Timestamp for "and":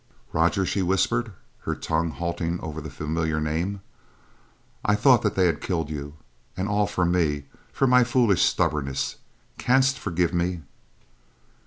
6.57-6.67